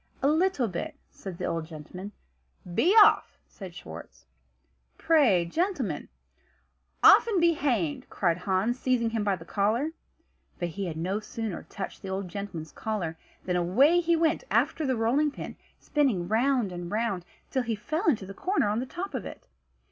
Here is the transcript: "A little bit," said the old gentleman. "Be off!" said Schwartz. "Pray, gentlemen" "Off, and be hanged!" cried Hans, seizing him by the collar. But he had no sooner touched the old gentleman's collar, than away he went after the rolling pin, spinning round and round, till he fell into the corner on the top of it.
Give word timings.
"A 0.23 0.27
little 0.27 0.67
bit," 0.67 0.95
said 1.11 1.37
the 1.37 1.45
old 1.45 1.67
gentleman. 1.67 2.11
"Be 2.73 2.89
off!" 3.03 3.37
said 3.47 3.75
Schwartz. 3.75 4.25
"Pray, 4.97 5.45
gentlemen" 5.45 6.09
"Off, 7.03 7.27
and 7.27 7.39
be 7.39 7.53
hanged!" 7.53 8.09
cried 8.09 8.39
Hans, 8.39 8.79
seizing 8.79 9.11
him 9.11 9.23
by 9.23 9.35
the 9.35 9.45
collar. 9.45 9.91
But 10.57 10.69
he 10.69 10.87
had 10.87 10.97
no 10.97 11.19
sooner 11.19 11.67
touched 11.69 12.01
the 12.01 12.09
old 12.09 12.29
gentleman's 12.29 12.71
collar, 12.71 13.15
than 13.45 13.55
away 13.55 13.99
he 13.99 14.15
went 14.15 14.43
after 14.49 14.87
the 14.87 14.97
rolling 14.97 15.29
pin, 15.29 15.55
spinning 15.77 16.27
round 16.27 16.71
and 16.71 16.89
round, 16.89 17.23
till 17.51 17.61
he 17.61 17.75
fell 17.75 18.07
into 18.09 18.25
the 18.25 18.33
corner 18.33 18.69
on 18.69 18.79
the 18.79 18.87
top 18.87 19.13
of 19.13 19.23
it. 19.23 19.45